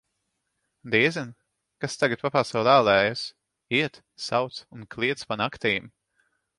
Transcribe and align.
Diezin, 0.93 1.29
kas 1.83 1.99
tagad 2.03 2.23
pa 2.23 2.33
pasauli 2.39 2.73
ālējas: 2.79 3.27
iet, 3.83 4.03
sauc 4.31 4.61
un 4.75 4.91
kliedz 4.97 5.29
pa 5.33 5.43
naktīm. 5.45 5.93